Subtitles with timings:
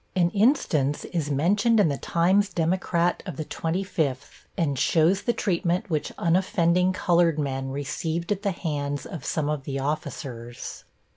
[0.15, 5.31] An instance is mentioned in the Times Democrat of the twenty fifth and shows the
[5.31, 10.85] treatment which unoffending colored men received at the hands of some of the officers.